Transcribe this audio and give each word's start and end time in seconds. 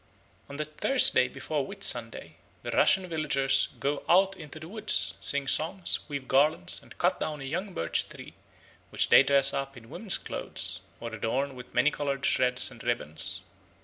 On 0.49 0.55
the 0.57 0.65
Thursday 0.65 1.27
before 1.27 1.63
Whitsunday 1.63 2.31
the 2.63 2.71
Russian 2.71 3.07
villagers 3.07 3.67
"go 3.79 4.01
out 4.09 4.35
into 4.35 4.59
the 4.59 4.67
woods, 4.67 5.13
sing 5.21 5.47
songs, 5.47 5.99
weave 6.07 6.27
garlands, 6.27 6.81
and 6.81 6.97
cut 6.97 7.19
down 7.19 7.39
a 7.39 7.43
young 7.43 7.75
birch 7.75 8.09
tree, 8.09 8.33
which 8.89 9.09
they 9.09 9.21
dress 9.21 9.53
up 9.53 9.77
in 9.77 9.91
woman's 9.91 10.17
clothes, 10.17 10.79
or 10.99 11.13
adorn 11.13 11.53
with 11.53 11.75
many 11.75 11.91
coloured 11.91 12.25
shreds 12.25 12.71
and 12.71 12.83
ribbons. 12.83 13.41